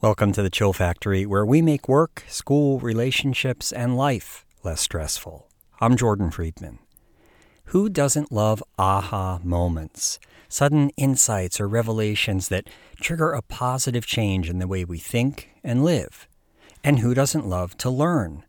Welcome 0.00 0.30
to 0.34 0.42
the 0.42 0.48
Chill 0.48 0.72
Factory, 0.72 1.26
where 1.26 1.44
we 1.44 1.60
make 1.60 1.88
work, 1.88 2.22
school, 2.28 2.78
relationships, 2.78 3.72
and 3.72 3.96
life 3.96 4.46
less 4.62 4.80
stressful. 4.80 5.48
I'm 5.80 5.96
Jordan 5.96 6.30
Friedman. 6.30 6.78
Who 7.64 7.88
doesn't 7.88 8.30
love 8.30 8.62
aha 8.78 9.40
moments? 9.42 10.20
Sudden 10.48 10.90
insights 10.90 11.60
or 11.60 11.66
revelations 11.66 12.46
that 12.46 12.68
trigger 13.00 13.32
a 13.32 13.42
positive 13.42 14.06
change 14.06 14.48
in 14.48 14.60
the 14.60 14.68
way 14.68 14.84
we 14.84 14.98
think 14.98 15.50
and 15.64 15.84
live. 15.84 16.28
And 16.84 17.00
who 17.00 17.12
doesn't 17.12 17.48
love 17.48 17.76
to 17.78 17.90
learn? 17.90 18.44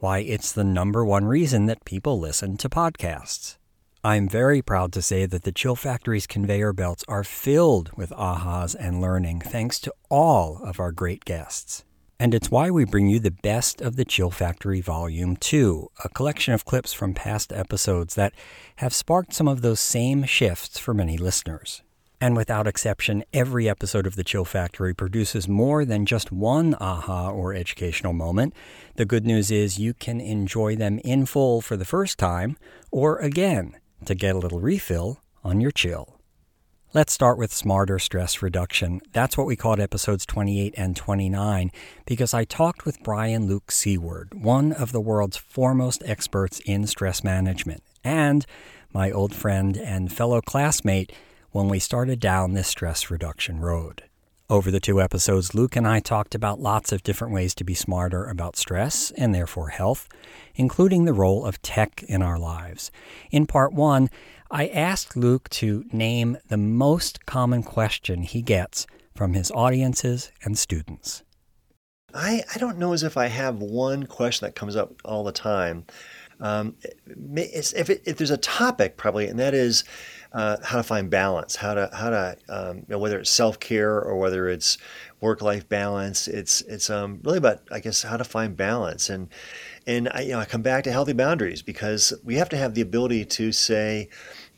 Why, 0.00 0.18
it's 0.18 0.52
the 0.52 0.64
number 0.64 1.02
one 1.02 1.24
reason 1.24 1.64
that 1.64 1.86
people 1.86 2.20
listen 2.20 2.58
to 2.58 2.68
podcasts. 2.68 3.56
I'm 4.02 4.30
very 4.30 4.62
proud 4.62 4.94
to 4.94 5.02
say 5.02 5.26
that 5.26 5.42
the 5.42 5.52
Chill 5.52 5.76
Factory's 5.76 6.26
conveyor 6.26 6.72
belts 6.72 7.04
are 7.06 7.22
filled 7.22 7.90
with 7.98 8.08
ahas 8.12 8.74
and 8.74 8.98
learning 8.98 9.42
thanks 9.42 9.78
to 9.80 9.92
all 10.08 10.58
of 10.64 10.80
our 10.80 10.90
great 10.90 11.26
guests. 11.26 11.84
And 12.18 12.34
it's 12.34 12.50
why 12.50 12.70
we 12.70 12.86
bring 12.86 13.08
you 13.08 13.20
the 13.20 13.30
best 13.30 13.82
of 13.82 13.96
the 13.96 14.06
Chill 14.06 14.30
Factory 14.30 14.80
Volume 14.80 15.36
2, 15.36 15.90
a 16.02 16.08
collection 16.08 16.54
of 16.54 16.64
clips 16.64 16.94
from 16.94 17.12
past 17.12 17.52
episodes 17.52 18.14
that 18.14 18.32
have 18.76 18.94
sparked 18.94 19.34
some 19.34 19.46
of 19.46 19.60
those 19.60 19.80
same 19.80 20.24
shifts 20.24 20.78
for 20.78 20.94
many 20.94 21.18
listeners. 21.18 21.82
And 22.22 22.34
without 22.34 22.66
exception, 22.66 23.22
every 23.34 23.68
episode 23.68 24.06
of 24.06 24.16
The 24.16 24.24
Chill 24.24 24.46
Factory 24.46 24.94
produces 24.94 25.46
more 25.46 25.84
than 25.84 26.06
just 26.06 26.32
one 26.32 26.74
aha 26.80 27.30
or 27.30 27.52
educational 27.52 28.14
moment. 28.14 28.54
The 28.96 29.04
good 29.04 29.26
news 29.26 29.50
is 29.50 29.78
you 29.78 29.92
can 29.92 30.22
enjoy 30.22 30.74
them 30.74 31.00
in 31.04 31.26
full 31.26 31.60
for 31.60 31.76
the 31.76 31.84
first 31.84 32.18
time 32.18 32.56
or 32.90 33.18
again 33.18 33.76
to 34.04 34.14
get 34.14 34.34
a 34.34 34.38
little 34.38 34.60
refill 34.60 35.20
on 35.42 35.60
your 35.60 35.70
chill. 35.70 36.20
Let's 36.92 37.12
start 37.12 37.38
with 37.38 37.52
smarter 37.52 38.00
stress 38.00 38.42
reduction. 38.42 39.00
That's 39.12 39.38
what 39.38 39.46
we 39.46 39.54
called 39.54 39.78
episodes 39.78 40.26
28 40.26 40.74
and 40.76 40.96
29 40.96 41.70
because 42.04 42.34
I 42.34 42.44
talked 42.44 42.84
with 42.84 43.02
Brian 43.04 43.46
Luke 43.46 43.70
Seaward, 43.70 44.34
one 44.34 44.72
of 44.72 44.90
the 44.90 45.00
world's 45.00 45.36
foremost 45.36 46.02
experts 46.04 46.60
in 46.66 46.88
stress 46.88 47.22
management, 47.22 47.84
and 48.02 48.44
my 48.92 49.12
old 49.12 49.34
friend 49.34 49.76
and 49.76 50.12
fellow 50.12 50.40
classmate 50.40 51.12
when 51.52 51.68
we 51.68 51.78
started 51.78 52.18
down 52.18 52.54
this 52.54 52.66
stress 52.66 53.08
reduction 53.08 53.60
road. 53.60 54.09
Over 54.50 54.72
the 54.72 54.80
two 54.80 55.00
episodes, 55.00 55.54
Luke 55.54 55.76
and 55.76 55.86
I 55.86 56.00
talked 56.00 56.34
about 56.34 56.58
lots 56.58 56.90
of 56.90 57.04
different 57.04 57.32
ways 57.32 57.54
to 57.54 57.62
be 57.62 57.72
smarter 57.72 58.24
about 58.24 58.56
stress 58.56 59.12
and 59.12 59.32
therefore 59.32 59.68
health, 59.68 60.08
including 60.56 61.04
the 61.04 61.12
role 61.12 61.46
of 61.46 61.62
tech 61.62 62.02
in 62.02 62.20
our 62.20 62.36
lives. 62.36 62.90
In 63.30 63.46
part 63.46 63.72
one, 63.72 64.10
I 64.50 64.66
asked 64.66 65.16
Luke 65.16 65.48
to 65.50 65.84
name 65.92 66.36
the 66.48 66.56
most 66.56 67.26
common 67.26 67.62
question 67.62 68.22
he 68.24 68.42
gets 68.42 68.88
from 69.14 69.34
his 69.34 69.52
audiences 69.52 70.32
and 70.42 70.58
students. 70.58 71.22
I, 72.12 72.42
I 72.52 72.58
don't 72.58 72.76
know 72.76 72.92
as 72.92 73.04
if 73.04 73.16
I 73.16 73.28
have 73.28 73.60
one 73.60 74.04
question 74.06 74.46
that 74.46 74.56
comes 74.56 74.74
up 74.74 74.94
all 75.04 75.22
the 75.22 75.30
time. 75.30 75.84
Um, 76.40 76.74
if, 77.06 77.88
it, 77.88 78.02
if 78.04 78.16
there's 78.16 78.30
a 78.32 78.36
topic, 78.36 78.96
probably, 78.96 79.28
and 79.28 79.38
that 79.38 79.54
is 79.54 79.84
uh, 80.32 80.56
how 80.62 80.76
to 80.76 80.82
find 80.82 81.10
balance, 81.10 81.56
how 81.56 81.74
to 81.74 81.90
how 81.92 82.10
to 82.10 82.36
um, 82.48 82.78
you 82.78 82.84
know, 82.88 82.98
whether 82.98 83.18
it's 83.18 83.30
self 83.30 83.58
care 83.58 84.00
or 84.00 84.16
whether 84.16 84.48
it's 84.48 84.78
work 85.20 85.42
life 85.42 85.68
balance. 85.68 86.28
It's 86.28 86.60
it's 86.62 86.88
um, 86.88 87.20
really 87.24 87.38
about 87.38 87.62
I 87.70 87.80
guess 87.80 88.02
how 88.02 88.16
to 88.16 88.24
find 88.24 88.56
balance 88.56 89.10
and 89.10 89.28
and 89.86 90.08
I, 90.12 90.20
you 90.22 90.32
know 90.32 90.38
I 90.38 90.44
come 90.44 90.62
back 90.62 90.84
to 90.84 90.92
healthy 90.92 91.14
boundaries 91.14 91.62
because 91.62 92.12
we 92.24 92.36
have 92.36 92.48
to 92.50 92.56
have 92.56 92.74
the 92.74 92.80
ability 92.80 93.24
to 93.24 93.50
say 93.50 94.08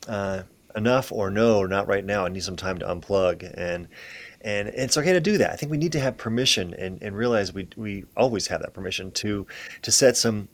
uh, 0.07 0.43
enough 0.75 1.11
or 1.11 1.31
no, 1.31 1.65
not 1.65 1.87
right 1.87 2.05
now. 2.05 2.25
I 2.25 2.29
need 2.29 2.43
some 2.43 2.57
time 2.57 2.77
to 2.79 2.85
unplug 2.85 3.51
and. 3.55 3.87
And 4.45 4.67
it's 4.67 4.97
okay 4.97 5.13
to 5.13 5.21
do 5.21 5.37
that. 5.37 5.51
I 5.51 5.55
think 5.55 5.71
we 5.71 5.77
need 5.77 5.93
to 5.93 6.01
have 6.01 6.17
permission 6.17 6.73
and, 6.73 7.01
and 7.01 7.15
realize 7.15 7.53
we, 7.53 7.69
we 7.77 8.03
always 8.17 8.47
have 8.47 8.59
that 8.59 8.73
permission 8.73 9.09
to 9.11 9.47
to 9.83 9.89
set 9.89 10.17
some 10.17 10.49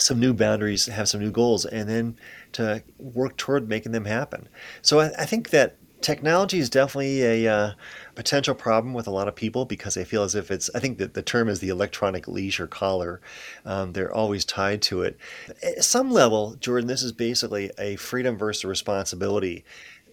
some 0.00 0.18
new 0.18 0.32
boundaries, 0.32 0.86
have 0.86 1.08
some 1.08 1.20
new 1.20 1.30
goals, 1.30 1.64
and 1.64 1.88
then 1.88 2.16
to 2.52 2.82
work 2.98 3.36
toward 3.36 3.68
making 3.68 3.92
them 3.92 4.04
happen. 4.04 4.48
So 4.82 5.00
I, 5.00 5.10
I 5.18 5.26
think 5.26 5.50
that 5.50 5.76
technology 6.00 6.58
is 6.58 6.70
definitely 6.70 7.22
a 7.22 7.52
uh, 7.52 7.72
potential 8.14 8.54
problem 8.54 8.94
with 8.94 9.06
a 9.06 9.10
lot 9.10 9.28
of 9.28 9.34
people 9.34 9.64
because 9.64 9.94
they 9.94 10.04
feel 10.04 10.22
as 10.22 10.34
if 10.34 10.50
it's, 10.50 10.70
I 10.74 10.80
think 10.80 10.98
that 10.98 11.14
the 11.14 11.22
term 11.22 11.48
is 11.48 11.60
the 11.60 11.68
electronic 11.68 12.26
leash 12.26 12.60
or 12.60 12.66
collar. 12.66 13.20
Um, 13.64 13.92
they're 13.92 14.12
always 14.12 14.44
tied 14.44 14.82
to 14.82 15.02
it. 15.02 15.18
At 15.62 15.84
some 15.84 16.10
level, 16.10 16.56
Jordan, 16.56 16.88
this 16.88 17.02
is 17.02 17.12
basically 17.12 17.70
a 17.78 17.96
freedom 17.96 18.36
versus 18.36 18.64
responsibility 18.64 19.64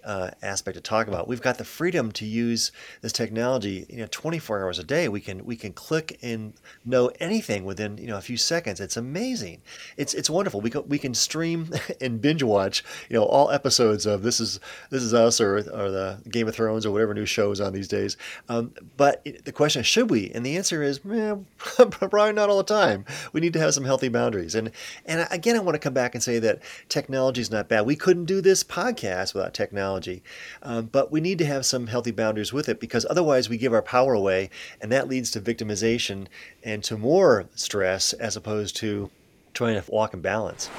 uh, 0.03 0.31
aspect 0.41 0.75
to 0.75 0.81
talk 0.81 1.07
about. 1.07 1.27
We've 1.27 1.41
got 1.41 1.57
the 1.57 1.65
freedom 1.65 2.11
to 2.13 2.25
use 2.25 2.71
this 3.01 3.11
technology, 3.11 3.85
you 3.89 3.97
know, 3.97 4.07
24 4.09 4.63
hours 4.63 4.79
a 4.79 4.83
day. 4.83 5.07
We 5.07 5.21
can 5.21 5.45
we 5.45 5.55
can 5.55 5.73
click 5.73 6.17
and 6.21 6.53
know 6.85 7.11
anything 7.19 7.65
within 7.65 7.97
you 7.97 8.07
know 8.07 8.17
a 8.17 8.21
few 8.21 8.37
seconds. 8.37 8.79
It's 8.79 8.97
amazing. 8.97 9.61
It's 9.97 10.13
it's 10.13 10.29
wonderful. 10.29 10.61
We 10.61 10.69
can 10.69 10.87
we 10.87 10.99
can 10.99 11.13
stream 11.13 11.71
and 12.01 12.21
binge 12.21 12.43
watch 12.43 12.83
you 13.09 13.15
know 13.15 13.25
all 13.25 13.51
episodes 13.51 14.05
of 14.05 14.23
this 14.23 14.39
is 14.39 14.59
this 14.89 15.03
is 15.03 15.13
us 15.13 15.41
or 15.41 15.57
or 15.57 15.91
the 15.91 16.21
Game 16.29 16.47
of 16.47 16.55
Thrones 16.55 16.85
or 16.85 16.91
whatever 16.91 17.13
new 17.13 17.25
shows 17.25 17.61
on 17.61 17.73
these 17.73 17.87
days. 17.87 18.17
Um, 18.49 18.73
but 18.95 19.25
the 19.45 19.51
question 19.51 19.81
is, 19.81 19.87
should 19.87 20.09
we? 20.09 20.31
And 20.31 20.45
the 20.45 20.57
answer 20.57 20.83
is, 20.83 20.99
eh, 21.11 21.35
probably 21.57 22.33
not 22.33 22.49
all 22.49 22.57
the 22.57 22.63
time. 22.63 23.05
We 23.33 23.41
need 23.41 23.53
to 23.53 23.59
have 23.59 23.73
some 23.73 23.85
healthy 23.85 24.09
boundaries. 24.09 24.55
And 24.55 24.71
and 25.05 25.27
again, 25.31 25.55
I 25.55 25.59
want 25.59 25.75
to 25.75 25.79
come 25.79 25.93
back 25.93 26.15
and 26.15 26.23
say 26.23 26.39
that 26.39 26.61
technology 26.89 27.41
is 27.41 27.51
not 27.51 27.67
bad. 27.67 27.85
We 27.85 27.95
couldn't 27.95 28.25
do 28.25 28.41
this 28.41 28.63
podcast 28.63 29.33
without 29.33 29.53
technology 29.53 29.96
technology. 29.99 30.23
Um, 30.61 30.87
but 30.87 31.11
we 31.11 31.21
need 31.21 31.37
to 31.39 31.45
have 31.45 31.65
some 31.65 31.87
healthy 31.87 32.11
boundaries 32.11 32.53
with 32.53 32.69
it 32.69 32.79
because 32.79 33.05
otherwise 33.09 33.49
we 33.49 33.57
give 33.57 33.73
our 33.73 33.81
power 33.81 34.13
away, 34.13 34.49
and 34.81 34.91
that 34.91 35.07
leads 35.07 35.31
to 35.31 35.41
victimization 35.41 36.27
and 36.63 36.83
to 36.83 36.97
more 36.97 37.45
stress 37.55 38.13
as 38.13 38.35
opposed 38.35 38.75
to 38.77 39.09
trying 39.53 39.81
to 39.81 39.91
walk 39.91 40.13
in 40.13 40.21
balance. 40.21 40.69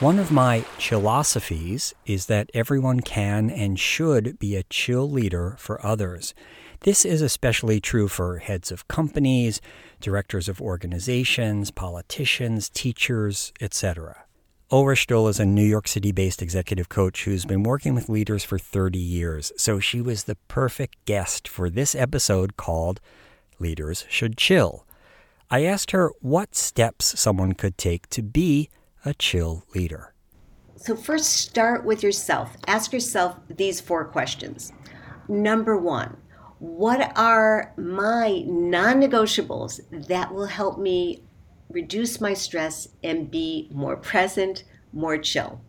One 0.00 0.20
of 0.20 0.30
my 0.30 0.60
philosophies 0.78 1.92
is 2.06 2.26
that 2.26 2.50
everyone 2.54 3.00
can 3.00 3.50
and 3.50 3.78
should 3.80 4.38
be 4.38 4.54
a 4.54 4.62
chill 4.64 5.10
leader 5.10 5.56
for 5.58 5.84
others. 5.84 6.34
This 6.82 7.04
is 7.04 7.20
especially 7.20 7.80
true 7.80 8.06
for 8.06 8.38
heads 8.38 8.70
of 8.70 8.86
companies, 8.86 9.60
directors 10.00 10.48
of 10.48 10.60
organizations, 10.60 11.72
politicians, 11.72 12.68
teachers, 12.68 13.52
etc. 13.60 14.27
Ora 14.70 14.96
Shtull 14.96 15.30
is 15.30 15.40
a 15.40 15.46
New 15.46 15.64
York 15.64 15.88
City 15.88 16.12
based 16.12 16.42
executive 16.42 16.90
coach 16.90 17.24
who's 17.24 17.46
been 17.46 17.62
working 17.62 17.94
with 17.94 18.10
leaders 18.10 18.44
for 18.44 18.58
30 18.58 18.98
years, 18.98 19.50
so 19.56 19.80
she 19.80 20.02
was 20.02 20.24
the 20.24 20.34
perfect 20.46 21.02
guest 21.06 21.48
for 21.48 21.70
this 21.70 21.94
episode 21.94 22.58
called 22.58 23.00
Leaders 23.58 24.04
Should 24.10 24.36
Chill. 24.36 24.84
I 25.50 25.64
asked 25.64 25.92
her 25.92 26.12
what 26.20 26.54
steps 26.54 27.18
someone 27.18 27.54
could 27.54 27.78
take 27.78 28.10
to 28.10 28.20
be 28.20 28.68
a 29.06 29.14
chill 29.14 29.64
leader. 29.74 30.12
So, 30.76 30.94
first, 30.94 31.32
start 31.32 31.86
with 31.86 32.02
yourself. 32.02 32.54
Ask 32.66 32.92
yourself 32.92 33.36
these 33.48 33.80
four 33.80 34.04
questions. 34.04 34.74
Number 35.28 35.78
one, 35.78 36.18
what 36.58 37.16
are 37.16 37.72
my 37.78 38.42
non 38.44 39.00
negotiables 39.00 39.80
that 40.08 40.34
will 40.34 40.44
help 40.44 40.78
me 40.78 41.22
reduce 41.70 42.20
my 42.20 42.34
stress 42.34 42.88
and 43.02 43.30
be 43.30 43.68
more 43.72 43.96
present, 43.96 44.64
more 44.92 45.18
chill. 45.18 45.60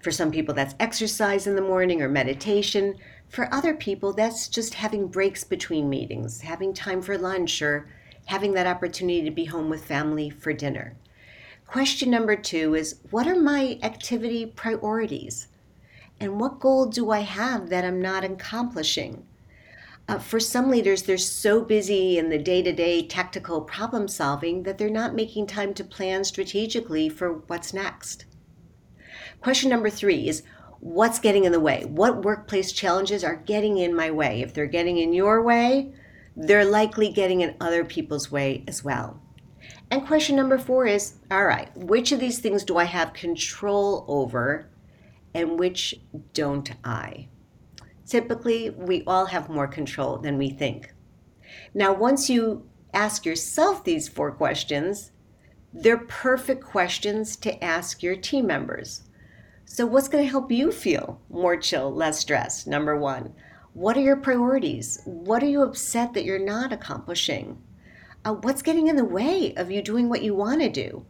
For 0.00 0.10
some 0.10 0.30
people, 0.30 0.54
that's 0.54 0.74
exercise 0.78 1.46
in 1.46 1.56
the 1.56 1.62
morning 1.62 2.02
or 2.02 2.08
meditation. 2.08 2.96
For 3.28 3.52
other 3.52 3.74
people, 3.74 4.12
that's 4.12 4.48
just 4.48 4.74
having 4.74 5.08
breaks 5.08 5.44
between 5.44 5.88
meetings, 5.88 6.42
having 6.42 6.74
time 6.74 7.00
for 7.00 7.16
lunch, 7.16 7.62
or 7.62 7.88
having 8.26 8.52
that 8.52 8.66
opportunity 8.66 9.22
to 9.22 9.30
be 9.30 9.46
home 9.46 9.70
with 9.70 9.84
family 9.84 10.30
for 10.30 10.52
dinner. 10.52 10.96
Question 11.66 12.10
number 12.10 12.36
two 12.36 12.74
is 12.74 13.00
What 13.10 13.26
are 13.26 13.34
my 13.34 13.78
activity 13.82 14.46
priorities? 14.46 15.48
And 16.20 16.38
what 16.38 16.60
goal 16.60 16.86
do 16.86 17.10
I 17.10 17.20
have 17.20 17.70
that 17.70 17.84
I'm 17.84 18.00
not 18.00 18.24
accomplishing? 18.24 19.26
Uh, 20.06 20.18
for 20.18 20.38
some 20.38 20.70
leaders, 20.70 21.02
they're 21.02 21.16
so 21.16 21.62
busy 21.62 22.18
in 22.18 22.28
the 22.28 22.38
day 22.38 22.62
to 22.62 22.72
day 22.72 23.06
tactical 23.06 23.62
problem 23.62 24.06
solving 24.06 24.62
that 24.64 24.76
they're 24.76 24.90
not 24.90 25.14
making 25.14 25.46
time 25.46 25.72
to 25.72 25.82
plan 25.82 26.22
strategically 26.22 27.08
for 27.08 27.38
what's 27.46 27.72
next. 27.72 28.26
Question 29.40 29.70
number 29.70 29.88
three 29.88 30.28
is 30.28 30.42
what's 30.80 31.18
getting 31.18 31.44
in 31.44 31.52
the 31.52 31.60
way? 31.60 31.86
What 31.86 32.22
workplace 32.22 32.70
challenges 32.70 33.24
are 33.24 33.36
getting 33.36 33.78
in 33.78 33.94
my 33.94 34.10
way? 34.10 34.42
If 34.42 34.52
they're 34.52 34.66
getting 34.66 34.98
in 34.98 35.14
your 35.14 35.42
way, 35.42 35.94
they're 36.36 36.66
likely 36.66 37.10
getting 37.10 37.40
in 37.40 37.56
other 37.58 37.84
people's 37.84 38.30
way 38.30 38.62
as 38.68 38.84
well. 38.84 39.20
And 39.90 40.06
question 40.06 40.36
number 40.36 40.58
four 40.58 40.86
is 40.86 41.14
all 41.30 41.46
right, 41.46 41.74
which 41.76 42.12
of 42.12 42.20
these 42.20 42.40
things 42.40 42.64
do 42.64 42.76
I 42.76 42.84
have 42.84 43.14
control 43.14 44.04
over 44.06 44.68
and 45.32 45.58
which 45.58 45.94
don't 46.34 46.70
I? 46.84 47.28
Typically, 48.06 48.70
we 48.70 49.02
all 49.06 49.26
have 49.26 49.48
more 49.48 49.66
control 49.66 50.18
than 50.18 50.38
we 50.38 50.50
think. 50.50 50.92
Now, 51.72 51.92
once 51.92 52.28
you 52.28 52.68
ask 52.92 53.24
yourself 53.24 53.84
these 53.84 54.08
four 54.08 54.30
questions, 54.32 55.12
they're 55.72 55.98
perfect 55.98 56.62
questions 56.64 57.36
to 57.36 57.62
ask 57.64 58.02
your 58.02 58.16
team 58.16 58.46
members. 58.46 59.04
So, 59.64 59.86
what's 59.86 60.08
going 60.08 60.22
to 60.24 60.30
help 60.30 60.52
you 60.52 60.70
feel 60.70 61.20
more 61.30 61.56
chill, 61.56 61.92
less 61.92 62.20
stressed? 62.20 62.66
Number 62.66 62.96
one, 62.96 63.34
What 63.72 63.96
are 63.96 64.02
your 64.02 64.16
priorities? 64.16 65.00
What 65.04 65.42
are 65.42 65.48
you 65.48 65.62
upset 65.62 66.14
that 66.14 66.24
you're 66.24 66.38
not 66.38 66.72
accomplishing? 66.72 67.60
Uh, 68.24 68.34
what's 68.34 68.62
getting 68.62 68.86
in 68.86 68.94
the 68.94 69.04
way 69.04 69.52
of 69.56 69.70
you 69.70 69.82
doing 69.82 70.08
what 70.08 70.22
you 70.22 70.32
want 70.32 70.60
to 70.60 70.68
do? 70.68 71.04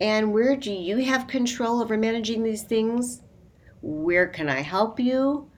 And 0.00 0.32
where 0.32 0.56
do 0.56 0.72
you 0.72 0.98
have 0.98 1.26
control 1.26 1.82
over 1.82 1.98
managing 1.98 2.42
these 2.42 2.62
things? 2.62 3.20
Where 3.82 4.26
can 4.26 4.48
I 4.48 4.62
help 4.62 4.98
you? 4.98 5.50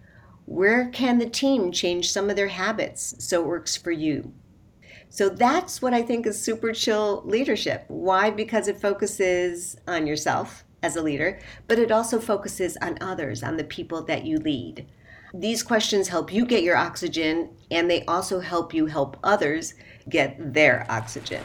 Where 0.50 0.88
can 0.88 1.18
the 1.18 1.30
team 1.30 1.70
change 1.70 2.10
some 2.10 2.28
of 2.28 2.34
their 2.34 2.48
habits 2.48 3.14
so 3.20 3.40
it 3.40 3.46
works 3.46 3.76
for 3.76 3.92
you? 3.92 4.32
So 5.08 5.28
that's 5.28 5.80
what 5.80 5.94
I 5.94 6.02
think 6.02 6.26
is 6.26 6.42
super 6.42 6.72
chill 6.72 7.22
leadership. 7.24 7.84
Why? 7.86 8.30
Because 8.30 8.66
it 8.66 8.80
focuses 8.80 9.76
on 9.86 10.08
yourself 10.08 10.64
as 10.82 10.96
a 10.96 11.02
leader, 11.02 11.38
but 11.68 11.78
it 11.78 11.92
also 11.92 12.18
focuses 12.18 12.76
on 12.82 12.98
others, 13.00 13.44
on 13.44 13.58
the 13.58 13.62
people 13.62 14.02
that 14.06 14.26
you 14.26 14.38
lead. 14.38 14.88
These 15.32 15.62
questions 15.62 16.08
help 16.08 16.32
you 16.32 16.44
get 16.44 16.64
your 16.64 16.76
oxygen, 16.76 17.50
and 17.70 17.88
they 17.88 18.04
also 18.06 18.40
help 18.40 18.74
you 18.74 18.86
help 18.86 19.18
others 19.22 19.74
get 20.08 20.52
their 20.52 20.84
oxygen. 20.90 21.44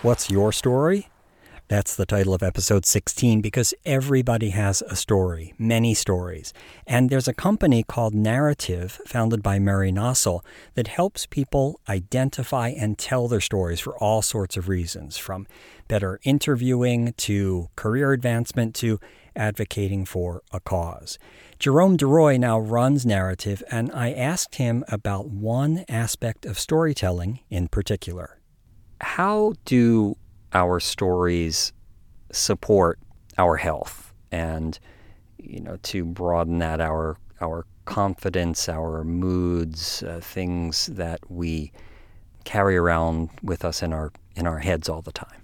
What's 0.00 0.30
your 0.30 0.52
story? 0.52 1.10
That's 1.68 1.96
the 1.96 2.04
title 2.04 2.34
of 2.34 2.42
episode 2.42 2.84
16 2.84 3.40
because 3.40 3.72
everybody 3.86 4.50
has 4.50 4.82
a 4.82 4.94
story, 4.94 5.54
many 5.58 5.94
stories. 5.94 6.52
And 6.86 7.08
there's 7.08 7.26
a 7.26 7.32
company 7.32 7.82
called 7.82 8.12
Narativ, 8.14 8.98
founded 9.06 9.42
by 9.42 9.58
Murray 9.58 9.90
Nossel, 9.90 10.44
that 10.74 10.88
helps 10.88 11.24
people 11.24 11.80
identify 11.88 12.68
and 12.68 12.98
tell 12.98 13.28
their 13.28 13.40
stories 13.40 13.80
for 13.80 13.96
all 13.96 14.20
sorts 14.20 14.58
of 14.58 14.68
reasons, 14.68 15.16
from 15.16 15.46
better 15.88 16.20
interviewing 16.22 17.14
to 17.16 17.70
career 17.76 18.12
advancement 18.12 18.74
to 18.74 19.00
advocating 19.34 20.04
for 20.04 20.42
a 20.52 20.60
cause. 20.60 21.18
Jerome 21.58 21.96
DeRoy 21.96 22.38
now 22.38 22.58
runs 22.58 23.06
Narativ, 23.06 23.62
and 23.70 23.90
I 23.92 24.12
asked 24.12 24.56
him 24.56 24.84
about 24.88 25.30
one 25.30 25.86
aspect 25.88 26.44
of 26.44 26.58
storytelling 26.58 27.40
in 27.48 27.68
particular. 27.68 28.38
How 29.00 29.54
do 29.64 30.16
our 30.54 30.80
stories 30.80 31.72
support 32.32 32.98
our 33.38 33.56
health 33.56 34.12
and 34.32 34.78
you 35.38 35.60
know 35.60 35.76
to 35.82 36.04
broaden 36.04 36.58
that 36.58 36.80
our 36.80 37.16
our 37.40 37.66
confidence 37.84 38.68
our 38.68 39.04
moods 39.04 40.02
uh, 40.04 40.20
things 40.22 40.86
that 40.86 41.20
we 41.28 41.70
carry 42.44 42.76
around 42.76 43.28
with 43.42 43.64
us 43.64 43.82
in 43.82 43.92
our 43.92 44.12
in 44.36 44.46
our 44.46 44.58
heads 44.58 44.88
all 44.88 45.02
the 45.02 45.12
time. 45.12 45.42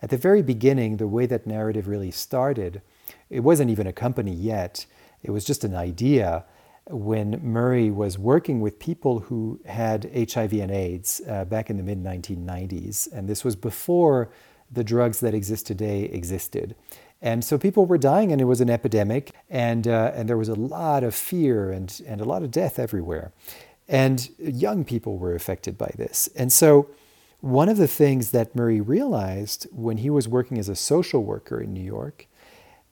At 0.00 0.10
the 0.10 0.16
very 0.16 0.42
beginning 0.42 0.96
the 0.96 1.08
way 1.08 1.26
that 1.26 1.46
Narativ 1.46 1.86
really 1.86 2.10
started 2.10 2.82
it 3.30 3.40
wasn't 3.40 3.70
even 3.70 3.86
a 3.86 3.92
company 3.92 4.32
yet. 4.32 4.86
It 5.22 5.30
was 5.30 5.44
just 5.44 5.64
an 5.64 5.74
idea 5.74 6.44
when 6.90 7.40
Murray 7.42 7.90
was 7.90 8.18
working 8.18 8.60
with 8.60 8.78
people 8.78 9.20
who 9.20 9.60
had 9.66 10.10
HIV 10.14 10.52
and 10.54 10.70
AIDS 10.70 11.20
uh, 11.28 11.44
back 11.44 11.70
in 11.70 11.76
the 11.76 11.82
mid 11.82 12.02
1990s. 12.02 13.12
And 13.12 13.28
this 13.28 13.44
was 13.44 13.56
before 13.56 14.30
the 14.70 14.84
drugs 14.84 15.20
that 15.20 15.34
exist 15.34 15.66
today 15.66 16.04
existed. 16.04 16.74
And 17.20 17.44
so 17.44 17.58
people 17.58 17.86
were 17.86 17.98
dying, 17.98 18.30
and 18.30 18.40
it 18.40 18.44
was 18.44 18.60
an 18.60 18.70
epidemic, 18.70 19.32
and, 19.50 19.88
uh, 19.88 20.12
and 20.14 20.28
there 20.28 20.36
was 20.36 20.48
a 20.48 20.54
lot 20.54 21.02
of 21.02 21.14
fear 21.14 21.70
and, 21.70 22.00
and 22.06 22.20
a 22.20 22.24
lot 22.24 22.42
of 22.42 22.50
death 22.50 22.78
everywhere. 22.78 23.32
And 23.88 24.28
young 24.38 24.84
people 24.84 25.18
were 25.18 25.34
affected 25.34 25.76
by 25.76 25.90
this. 25.96 26.28
And 26.36 26.52
so, 26.52 26.88
one 27.40 27.68
of 27.68 27.76
the 27.76 27.86
things 27.86 28.32
that 28.32 28.56
Murray 28.56 28.80
realized 28.80 29.68
when 29.70 29.98
he 29.98 30.10
was 30.10 30.26
working 30.26 30.58
as 30.58 30.68
a 30.68 30.74
social 30.74 31.22
worker 31.22 31.60
in 31.60 31.72
New 31.72 31.82
York, 31.82 32.26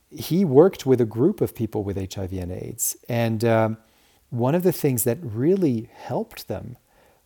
he 0.08 0.44
worked 0.44 0.86
with 0.86 1.00
a 1.00 1.04
group 1.04 1.40
of 1.40 1.54
people 1.54 1.82
with 1.82 1.96
HIV 1.96 2.32
and 2.32 2.52
AIDS. 2.52 2.96
And 3.08 3.44
um, 3.44 3.76
one 4.30 4.54
of 4.54 4.62
the 4.62 4.72
things 4.72 5.04
that 5.04 5.18
really 5.22 5.88
helped 5.92 6.48
them 6.48 6.76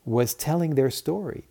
was 0.05 0.35
telling 0.35 0.75
their 0.75 0.91
story 0.91 1.45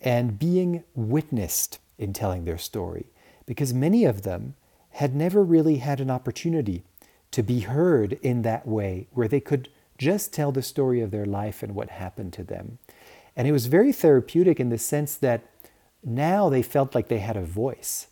and 0.00 0.38
being 0.38 0.84
witnessed 0.94 1.78
in 1.98 2.12
telling 2.12 2.44
their 2.44 2.58
story, 2.58 3.06
because 3.46 3.72
many 3.72 4.04
of 4.04 4.22
them 4.22 4.54
had 4.90 5.14
never 5.14 5.42
really 5.42 5.76
had 5.76 6.00
an 6.00 6.10
opportunity 6.10 6.82
to 7.30 7.42
be 7.42 7.60
heard 7.60 8.14
in 8.22 8.42
that 8.42 8.66
way, 8.66 9.06
where 9.12 9.28
they 9.28 9.40
could 9.40 9.68
just 9.96 10.32
tell 10.32 10.52
the 10.52 10.62
story 10.62 11.00
of 11.00 11.10
their 11.10 11.24
life 11.24 11.62
and 11.62 11.74
what 11.74 11.90
happened 11.90 12.32
to 12.32 12.44
them. 12.44 12.78
And 13.36 13.48
it 13.48 13.52
was 13.52 13.66
very 13.66 13.92
therapeutic 13.92 14.60
in 14.60 14.68
the 14.68 14.78
sense 14.78 15.14
that 15.16 15.42
now 16.04 16.48
they 16.48 16.62
felt 16.62 16.94
like 16.94 17.08
they 17.08 17.20
had 17.20 17.36
a 17.36 17.42
voice. 17.42 18.08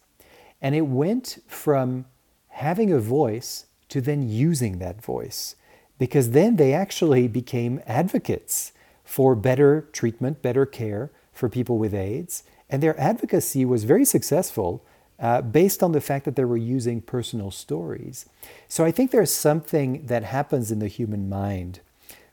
And 0.62 0.74
it 0.74 0.82
went 0.82 1.42
from 1.46 2.06
having 2.48 2.92
a 2.92 3.00
voice 3.00 3.66
to 3.88 4.00
then 4.00 4.28
using 4.28 4.78
that 4.78 5.02
voice 5.02 5.56
because 6.00 6.30
then 6.30 6.56
they 6.56 6.72
actually 6.72 7.28
became 7.28 7.82
advocates 7.86 8.72
for 9.04 9.34
better 9.34 9.86
treatment, 9.92 10.40
better 10.40 10.64
care 10.64 11.12
for 11.34 11.50
people 11.50 11.76
with 11.76 11.92
AIDS. 11.92 12.42
And 12.70 12.82
their 12.82 12.98
advocacy 12.98 13.66
was 13.66 13.84
very 13.84 14.06
successful 14.06 14.82
uh, 15.18 15.42
based 15.42 15.82
on 15.82 15.92
the 15.92 16.00
fact 16.00 16.24
that 16.24 16.36
they 16.36 16.44
were 16.46 16.56
using 16.56 17.02
personal 17.02 17.50
stories. 17.50 18.24
So 18.66 18.82
I 18.82 18.90
think 18.90 19.10
there's 19.10 19.30
something 19.30 20.06
that 20.06 20.24
happens 20.24 20.72
in 20.72 20.78
the 20.78 20.88
human 20.88 21.28
mind 21.28 21.80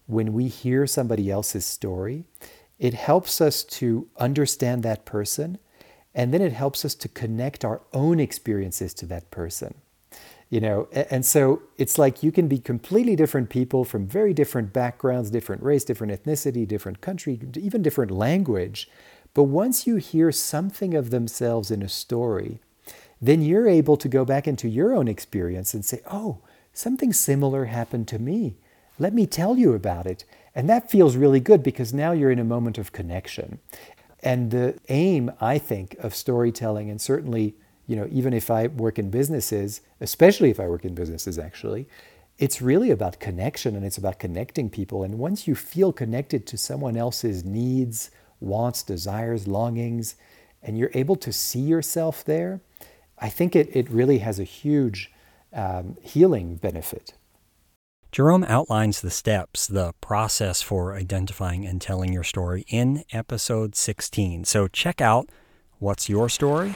when 0.05 0.31
we 0.31 0.47
hear 0.47 0.87
somebody 0.87 1.29
else's 1.29 1.65
story. 1.65 2.23
It 2.79 2.93
helps 2.93 3.41
us 3.41 3.65
to 3.65 4.07
understand 4.17 4.81
that 4.83 5.03
person, 5.03 5.57
and 6.15 6.33
then 6.33 6.41
it 6.41 6.53
helps 6.53 6.85
us 6.85 6.95
to 6.95 7.09
connect 7.09 7.65
our 7.65 7.81
own 7.91 8.21
experiences 8.21 8.93
to 8.93 9.05
that 9.07 9.29
person 9.29 9.73
you 10.49 10.59
know 10.59 10.87
and 10.93 11.25
so 11.25 11.61
it's 11.77 11.97
like 11.97 12.23
you 12.23 12.31
can 12.31 12.47
be 12.47 12.57
completely 12.57 13.15
different 13.15 13.49
people 13.49 13.83
from 13.83 14.07
very 14.07 14.33
different 14.33 14.71
backgrounds 14.71 15.29
different 15.29 15.61
race 15.61 15.83
different 15.83 16.13
ethnicity 16.13 16.67
different 16.67 17.01
country 17.01 17.39
even 17.57 17.81
different 17.81 18.11
language. 18.11 18.89
But 19.33 19.43
once 19.43 19.85
you 19.85 19.97
hear 19.97 20.31
something 20.31 20.95
of 20.95 21.09
themselves 21.11 21.69
in 21.69 21.81
a 21.81 21.89
story 21.89 22.59
then 23.21 23.41
you're 23.41 23.67
able 23.67 23.97
to 23.97 24.07
go 24.07 24.23
back 24.23 24.47
into 24.47 24.67
your 24.67 24.95
own 24.95 25.07
experience 25.07 25.73
and 25.73 25.83
say 25.83 26.01
oh 26.09 26.39
something 26.73 27.11
similar 27.11 27.65
happened 27.65 28.07
to 28.07 28.19
me. 28.19 28.55
Let 28.99 29.13
me 29.13 29.25
tell 29.25 29.57
you 29.57 29.73
about 29.73 30.05
it. 30.05 30.23
And 30.55 30.69
that 30.69 30.89
feels 30.89 31.15
really 31.15 31.39
good 31.39 31.61
because 31.61 31.93
now 31.93 32.11
you're 32.11 32.31
in 32.31 32.39
a 32.39 32.43
moment 32.43 32.77
of 32.77 32.91
connection. 32.91 33.59
And 34.23 34.49
the 34.51 34.79
aim 34.89 35.31
i 35.39 35.57
think 35.57 35.95
of 35.99 36.15
storytelling 36.15 36.89
and 36.89 36.99
certainly 36.99 37.55
you 37.87 37.95
know, 37.95 38.07
even 38.11 38.33
if 38.33 38.51
I 38.51 38.67
work 38.67 38.99
in 38.99 39.09
businesses, 39.09 39.81
especially 40.01 40.49
if 40.49 40.59
I 40.59 40.67
work 40.67 40.85
in 40.85 40.93
businesses 40.93 41.39
actually, 41.39 41.87
it's 42.37 42.61
really 42.61 42.91
about 42.91 43.19
connection 43.19 43.75
and 43.75 43.83
it's 43.83 43.97
about 43.97 44.19
connecting 44.19 44.69
people. 44.69 45.03
And 45.03 45.17
once 45.17 45.47
you 45.47 45.55
feel 45.55 45.91
connected 45.91 46.45
to 46.47 46.57
someone 46.57 46.95
else's 46.95 47.43
needs, 47.43 48.11
wants, 48.39 48.83
desires, 48.83 49.47
longings, 49.47 50.15
and 50.61 50.77
you're 50.77 50.91
able 50.93 51.15
to 51.15 51.31
see 51.31 51.61
yourself 51.61 52.23
there, 52.23 52.61
I 53.17 53.29
think 53.29 53.55
it, 53.55 53.69
it 53.75 53.89
really 53.89 54.19
has 54.19 54.39
a 54.39 54.43
huge 54.43 55.11
um, 55.53 55.97
healing 56.01 56.57
benefit. 56.57 57.13
Jerome 58.11 58.45
outlines 58.45 59.01
the 59.01 59.09
steps, 59.09 59.67
the 59.67 59.93
process 60.01 60.61
for 60.61 60.95
identifying 60.95 61.65
and 61.65 61.81
telling 61.81 62.13
your 62.13 62.23
story 62.23 62.65
in 62.67 63.03
episode 63.11 63.75
16. 63.75 64.45
So 64.45 64.67
check 64.67 65.01
out 65.01 65.29
What's 65.79 66.09
Your 66.09 66.29
Story? 66.29 66.75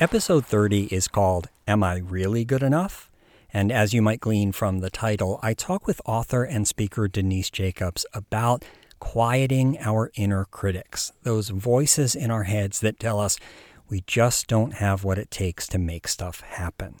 Episode 0.00 0.46
30 0.46 0.84
is 0.84 1.08
called 1.08 1.50
Am 1.68 1.84
I 1.84 1.98
Really 1.98 2.42
Good 2.42 2.62
Enough? 2.62 3.10
And 3.52 3.70
as 3.70 3.92
you 3.92 4.00
might 4.00 4.20
glean 4.20 4.50
from 4.50 4.78
the 4.78 4.88
title, 4.88 5.38
I 5.42 5.52
talk 5.52 5.86
with 5.86 6.00
author 6.06 6.42
and 6.42 6.66
speaker 6.66 7.06
Denise 7.06 7.50
Jacobs 7.50 8.06
about 8.14 8.64
quieting 8.98 9.76
our 9.78 10.10
inner 10.14 10.46
critics, 10.46 11.12
those 11.22 11.50
voices 11.50 12.14
in 12.14 12.30
our 12.30 12.44
heads 12.44 12.80
that 12.80 12.98
tell 12.98 13.20
us 13.20 13.38
we 13.90 14.00
just 14.06 14.46
don't 14.46 14.72
have 14.76 15.04
what 15.04 15.18
it 15.18 15.30
takes 15.30 15.68
to 15.68 15.78
make 15.78 16.08
stuff 16.08 16.40
happen. 16.40 16.94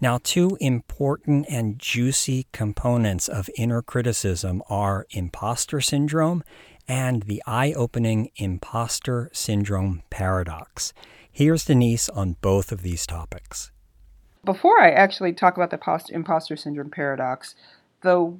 Now, 0.00 0.20
two 0.22 0.56
important 0.60 1.46
and 1.50 1.80
juicy 1.80 2.46
components 2.52 3.26
of 3.26 3.50
inner 3.56 3.82
criticism 3.82 4.62
are 4.70 5.08
imposter 5.10 5.80
syndrome 5.80 6.44
and 6.86 7.24
the 7.24 7.42
eye 7.44 7.72
opening 7.72 8.30
imposter 8.36 9.30
syndrome 9.32 10.04
paradox. 10.10 10.92
Here's 11.36 11.66
Denise 11.66 12.08
on 12.08 12.36
both 12.40 12.72
of 12.72 12.80
these 12.80 13.06
topics. 13.06 13.70
Before 14.42 14.80
I 14.80 14.88
actually 14.88 15.34
talk 15.34 15.58
about 15.58 15.68
the 15.68 16.04
imposter 16.10 16.56
syndrome 16.56 16.88
paradox, 16.88 17.54
the 18.00 18.34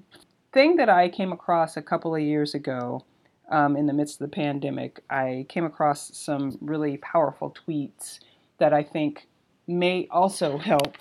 thing 0.55 0.76
that 0.76 0.88
I 0.88 1.11
came 1.11 1.31
across 1.31 1.76
a 1.76 1.83
couple 1.83 2.15
of 2.15 2.23
years 2.23 2.55
ago 2.55 3.05
um, 3.50 3.76
in 3.76 3.85
the 3.85 3.93
midst 3.93 4.19
of 4.19 4.31
the 4.31 4.35
pandemic, 4.35 5.05
I 5.11 5.45
came 5.50 5.67
across 5.67 6.17
some 6.17 6.57
really 6.62 6.97
powerful 6.97 7.55
tweets 7.55 8.19
that 8.57 8.73
I 8.73 8.83
think 8.83 9.29
may 9.67 10.09
also 10.11 10.57
help 10.57 10.97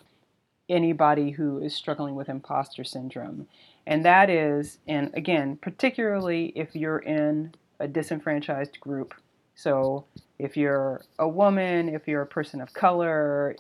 anybody 0.68 1.32
who 1.32 1.60
is 1.60 1.74
struggling 1.74 2.16
with 2.16 2.28
imposter 2.28 2.84
syndrome. 2.84 3.48
And 3.88 4.04
that 4.04 4.30
is, 4.30 4.80
and 4.86 5.12
again, 5.14 5.58
particularly 5.62 6.52
if 6.58 6.76
you're 6.76 7.00
in 7.00 7.56
a 7.80 7.88
disenfranchised 7.88 8.82
group 8.82 9.14
So 9.56 10.04
if 10.38 10.58
you're 10.58 11.02
a 11.20 11.28
woman, 11.28 11.90
if 11.90 12.08
you're 12.08 12.22
a 12.22 12.28
person 12.28 12.62
of 12.62 12.74
color, 12.74 13.56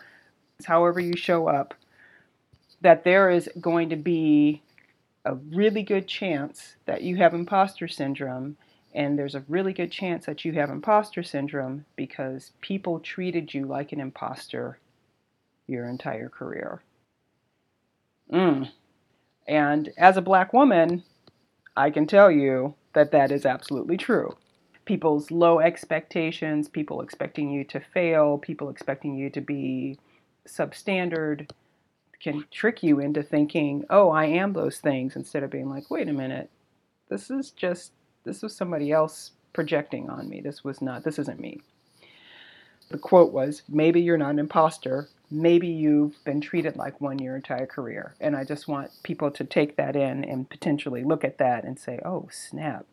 however 0.65 0.99
you 0.99 1.15
show 1.15 1.47
up, 1.47 1.73
that 2.81 3.03
there 3.03 3.29
is 3.29 3.49
going 3.59 3.89
to 3.89 3.95
be 3.95 4.61
a 5.23 5.35
really 5.35 5.83
good 5.83 6.07
chance 6.07 6.75
that 6.85 7.01
you 7.01 7.15
have 7.15 7.33
imposter 7.33 7.87
syndrome. 7.87 8.57
And 8.93 9.19
there's 9.19 9.35
a 9.35 9.43
really 9.49 9.73
good 9.73 9.91
chance 9.91 10.25
that 10.25 10.45
you 10.45 10.53
have 10.53 10.69
imposter 10.69 11.23
syndrome 11.23 11.85
because 11.95 12.51
people 12.61 12.99
treated 12.99 13.53
you 13.53 13.65
like 13.65 13.91
an 13.91 13.99
imposter 13.99 14.79
your 15.67 15.89
entire 15.89 16.29
career. 16.29 16.81
Mm. 18.31 18.69
And 19.47 19.91
as 19.97 20.17
a 20.17 20.21
black 20.21 20.53
woman, 20.53 21.03
I 21.75 21.89
can 21.89 22.07
tell 22.07 22.31
you 22.31 22.75
that 22.93 23.11
that 23.11 23.31
is 23.31 23.45
absolutely 23.45 23.97
true. 23.97 24.35
People's 24.85 25.31
low 25.31 25.59
expectations, 25.59 26.69
people 26.69 27.01
expecting 27.01 27.49
you 27.49 27.63
to 27.65 27.79
fail, 27.79 28.37
people 28.37 28.69
expecting 28.69 29.15
you 29.15 29.29
to 29.31 29.41
be 29.41 29.97
substandard 30.47 31.49
can 32.19 32.45
trick 32.51 32.81
you 32.81 32.99
into 32.99 33.21
thinking, 33.21 33.85
oh, 33.89 34.09
I 34.09 34.25
am 34.25 34.53
those 34.53 34.79
things, 34.79 35.15
instead 35.15 35.43
of 35.43 35.51
being 35.51 35.69
like, 35.69 35.91
wait 35.91 36.09
a 36.09 36.13
minute, 36.13 36.49
this 37.09 37.29
is 37.29 37.51
just, 37.51 37.91
this 38.23 38.41
was 38.41 38.55
somebody 38.55 38.91
else 38.91 39.31
projecting 39.53 40.09
on 40.09 40.27
me. 40.27 40.41
This 40.41 40.63
was 40.63 40.81
not, 40.81 41.03
this 41.03 41.19
isn't 41.19 41.39
me. 41.39 41.61
The 42.89 42.97
quote 42.97 43.31
was, 43.31 43.63
maybe 43.69 44.01
you're 44.01 44.17
not 44.17 44.31
an 44.31 44.39
imposter, 44.39 45.07
maybe 45.31 45.67
you've 45.67 46.23
been 46.23 46.41
treated 46.41 46.75
like 46.75 47.01
one 47.01 47.19
your 47.19 47.35
entire 47.35 47.65
career. 47.65 48.15
And 48.19 48.35
I 48.35 48.43
just 48.43 48.67
want 48.67 48.91
people 49.03 49.31
to 49.31 49.43
take 49.43 49.75
that 49.77 49.95
in 49.95 50.23
and 50.23 50.49
potentially 50.49 51.03
look 51.03 51.23
at 51.23 51.37
that 51.39 51.63
and 51.63 51.79
say, 51.79 51.99
oh, 52.05 52.27
snap, 52.31 52.85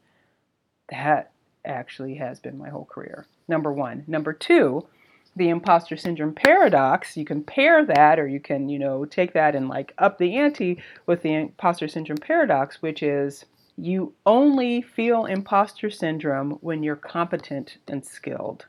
that 0.91 1.32
actually 1.65 2.15
has 2.17 2.41
been 2.41 2.59
my 2.59 2.69
whole 2.69 2.85
career. 2.85 3.27
Number 3.49 3.73
one. 3.73 4.05
Number 4.07 4.33
two, 4.33 4.87
the 5.35 5.49
imposter 5.49 5.97
syndrome 5.97 6.35
paradox, 6.35 7.17
you 7.17 7.25
can 7.25 7.43
pair 7.43 7.85
that 7.85 8.19
or 8.19 8.29
you 8.29 8.41
can, 8.41 8.69
you 8.69 8.79
know, 8.79 9.05
take 9.05 9.33
that 9.33 9.55
and 9.55 9.69
like 9.69 9.93
up 9.99 10.19
the 10.19 10.37
ante 10.37 10.83
with 11.07 11.23
the 11.23 11.35
imposter 11.35 11.89
syndrome 11.89 12.19
paradox, 12.19 12.83
which 12.83 13.03
is 13.03 13.47
you 13.77 14.13
only 14.27 14.83
feel 14.83 15.25
imposter 15.25 15.91
syndrome 15.91 16.53
when 16.61 16.83
you're 16.83 16.97
competent 16.97 17.79
and 17.89 18.05
skilled. 18.05 18.67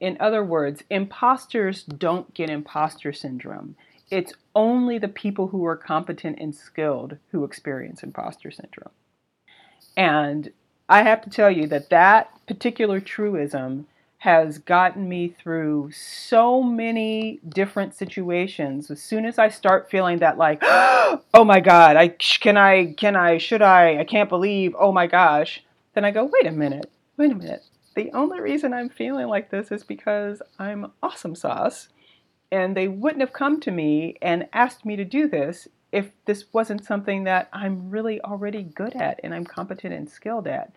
In 0.00 0.16
other 0.18 0.44
words, 0.44 0.82
imposters 0.90 1.84
don't 1.84 2.34
get 2.34 2.50
imposter 2.50 3.12
syndrome. 3.12 3.76
It's 4.10 4.34
only 4.54 4.98
the 4.98 5.08
people 5.08 5.48
who 5.48 5.64
are 5.64 5.76
competent 5.76 6.38
and 6.40 6.54
skilled 6.54 7.16
who 7.30 7.44
experience 7.44 8.02
imposter 8.02 8.50
syndrome. 8.50 8.90
And 9.96 10.50
I 10.88 11.02
have 11.02 11.22
to 11.22 11.30
tell 11.30 11.50
you 11.50 11.66
that 11.68 11.90
that 11.90 12.30
particular 12.46 13.00
truism 13.00 13.86
has 14.18 14.58
gotten 14.58 15.08
me 15.08 15.28
through 15.28 15.90
so 15.92 16.62
many 16.62 17.40
different 17.48 17.94
situations. 17.94 18.90
As 18.90 19.02
soon 19.02 19.26
as 19.26 19.38
I 19.38 19.48
start 19.48 19.90
feeling 19.90 20.18
that 20.18 20.38
like, 20.38 20.60
oh 20.62 21.44
my 21.44 21.60
god, 21.60 21.96
I 21.96 22.08
can 22.08 22.56
I 22.56 22.94
can 22.94 23.16
I 23.16 23.38
should 23.38 23.62
I 23.62 24.00
I 24.00 24.04
can't 24.04 24.28
believe, 24.28 24.74
oh 24.78 24.92
my 24.92 25.06
gosh, 25.06 25.62
then 25.94 26.04
I 26.04 26.10
go, 26.10 26.24
wait 26.24 26.46
a 26.46 26.52
minute. 26.52 26.90
Wait 27.16 27.30
a 27.30 27.34
minute 27.34 27.64
the 27.94 28.10
only 28.12 28.40
reason 28.40 28.74
I'm 28.74 28.88
feeling 28.88 29.28
like 29.28 29.50
this 29.50 29.70
is 29.70 29.84
because 29.84 30.42
I'm 30.58 30.92
awesome 31.02 31.34
sauce. 31.34 31.88
And 32.50 32.76
they 32.76 32.88
wouldn't 32.88 33.20
have 33.20 33.32
come 33.32 33.60
to 33.60 33.70
me 33.70 34.16
and 34.20 34.48
asked 34.52 34.84
me 34.84 34.96
to 34.96 35.04
do 35.04 35.28
this 35.28 35.68
if 35.94 36.10
this 36.24 36.52
wasn't 36.52 36.84
something 36.84 37.22
that 37.22 37.48
I'm 37.52 37.88
really 37.88 38.20
already 38.20 38.64
good 38.64 38.96
at 38.96 39.20
and 39.22 39.32
I'm 39.32 39.44
competent 39.44 39.94
and 39.94 40.10
skilled 40.10 40.48
at. 40.48 40.72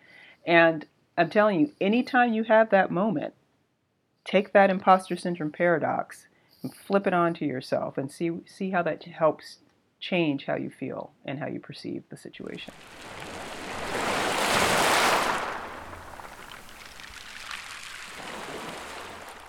And 0.46 0.86
I'm 1.16 1.28
telling 1.28 1.58
you, 1.58 1.72
anytime 1.80 2.32
you 2.32 2.44
have 2.44 2.70
that 2.70 2.92
moment, 2.92 3.34
take 4.24 4.52
that 4.52 4.70
imposter 4.70 5.16
syndrome 5.16 5.50
paradox 5.50 6.28
and 6.62 6.72
flip 6.72 7.04
it 7.08 7.12
onto 7.12 7.44
yourself 7.44 7.98
and 7.98 8.12
see 8.12 8.30
see 8.46 8.70
how 8.70 8.82
that 8.82 9.02
helps 9.02 9.56
change 9.98 10.44
how 10.44 10.54
you 10.54 10.70
feel 10.70 11.10
and 11.24 11.40
how 11.40 11.48
you 11.48 11.58
perceive 11.58 12.04
the 12.10 12.16
situation. 12.16 12.72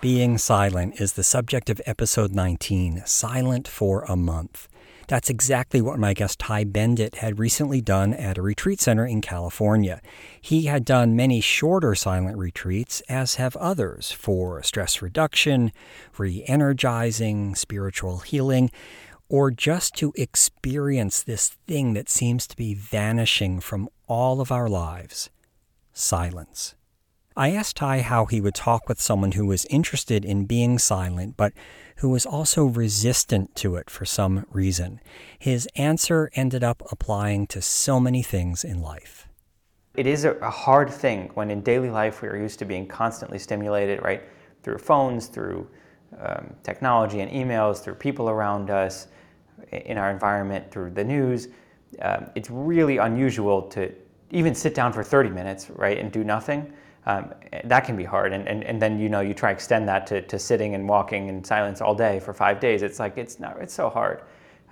Being 0.02 0.40
silent 0.40 1.00
is 1.00 1.14
the 1.14 1.24
subject 1.24 1.70
of 1.70 1.80
episode 1.86 2.34
19, 2.34 3.04
Silent 3.06 3.68
for 3.68 4.04
a 4.08 4.16
Month. 4.16 4.68
That's 5.10 5.32
exactly 5.32 5.82
what 5.82 5.98
my 5.98 6.14
guest 6.14 6.38
Tai 6.38 6.66
Bendit 6.66 7.16
had 7.16 7.40
recently 7.40 7.82
done 7.82 8.14
at 8.14 8.38
a 8.38 8.44
retreat 8.44 8.80
center 8.80 9.08
in 9.08 9.22
California. 9.22 10.02
He 10.40 10.66
had 10.66 10.86
done 10.86 11.16
many 11.16 11.42
shorter 11.42 11.96
silent 11.96 12.38
retreats, 12.38 13.02
as 13.10 13.36
have 13.36 13.56
others, 13.56 14.12
for 14.12 14.62
stress 14.62 15.02
reduction, 15.02 15.72
re 16.20 16.44
energizing, 16.48 17.56
spiritual 17.56 18.20
healing, 18.20 18.70
or 19.30 19.50
just 19.50 19.96
to 19.96 20.14
experience 20.16 21.24
this 21.24 21.58
thing 21.66 21.94
that 21.94 22.08
seems 22.08 22.46
to 22.46 22.56
be 22.56 22.76
vanishing 22.76 23.60
from 23.60 23.90
all 24.08 24.40
of 24.40 24.52
our 24.52 24.70
lives 24.70 25.32
silence. 25.92 26.76
I 27.36 27.52
asked 27.52 27.78
Tai 27.78 28.02
how 28.02 28.26
he 28.26 28.42
would 28.42 28.54
talk 28.54 28.88
with 28.88 29.02
someone 29.02 29.32
who 29.32 29.46
was 29.46 29.66
interested 29.72 30.26
in 30.26 30.46
being 30.46 30.78
silent, 30.78 31.36
but 31.36 31.54
who 32.00 32.10
was 32.10 32.26
also 32.26 32.66
resistant 32.66 33.56
to 33.56 33.76
it 33.76 33.90
for 33.90 34.06
some 34.06 34.46
reason. 34.52 35.02
His 35.38 35.68
answer 35.76 36.30
ended 36.34 36.64
up 36.64 36.82
applying 36.92 37.46
to 37.48 37.62
so 37.62 38.00
many 38.00 38.24
things 38.24 38.64
in 38.64 38.82
life. 38.82 39.28
It 39.96 40.08
is 40.08 40.24
a 40.24 40.50
hard 40.50 40.90
thing 40.90 41.30
when 41.34 41.52
in 41.52 41.62
daily 41.62 41.90
life 41.90 42.22
we 42.22 42.30
are 42.30 42.38
used 42.38 42.60
to 42.60 42.66
being 42.66 42.88
constantly 42.88 43.38
stimulated, 43.38 44.02
right? 44.02 44.24
Through 44.64 44.78
phones, 44.78 45.28
through 45.28 45.68
um, 46.22 46.54
technology 46.64 47.20
and 47.20 47.32
emails, 47.32 47.80
through 47.80 47.96
people 47.96 48.30
around 48.30 48.70
us, 48.70 49.08
in 49.72 49.98
our 49.98 50.10
environment, 50.10 50.72
through 50.72 50.92
the 50.92 51.04
news. 51.04 51.50
Um, 52.02 52.28
it's 52.34 52.50
really 52.50 52.98
unusual 52.98 53.64
to 53.64 53.92
even 54.32 54.56
sit 54.56 54.74
down 54.74 54.94
for 54.94 55.04
30 55.04 55.32
minutes, 55.32 55.70
right, 55.72 55.98
and 55.98 56.12
do 56.12 56.24
nothing 56.24 56.72
um, 57.06 57.34
that 57.64 57.82
can 57.82 57.96
be 57.96 58.04
hard. 58.04 58.34
And, 58.34 58.48
and, 58.48 58.64
and 58.64 58.82
then, 58.82 59.00
you 59.00 59.10
know, 59.10 59.22
you 59.22 59.34
try 59.34 59.52
extend 59.52 59.88
that 59.88 60.06
to, 60.08 60.22
to 60.22 60.38
sitting 60.38 60.76
and 60.76 60.88
walking 60.88 61.28
in 61.28 61.44
silence 61.44 61.82
all 61.82 61.96
day 61.96 62.20
for 62.20 62.34
five 62.34 62.60
days. 62.60 62.82
It's 62.82 63.00
like, 63.00 63.18
it's, 63.18 63.40
not, 63.40 63.58
it's 63.60 63.74
so 63.74 63.90
hard. 63.90 64.22